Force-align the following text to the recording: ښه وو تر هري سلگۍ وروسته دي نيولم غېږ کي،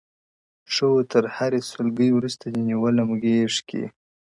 ښه 0.73 0.85
وو 0.91 1.01
تر 1.11 1.23
هري 1.35 1.61
سلگۍ 1.71 2.09
وروسته 2.13 2.45
دي 2.53 2.61
نيولم 2.69 3.09
غېږ 3.21 3.53
کي، 3.69 3.83